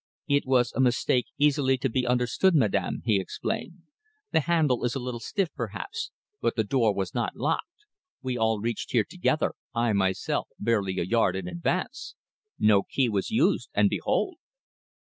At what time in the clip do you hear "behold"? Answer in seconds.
13.91-14.39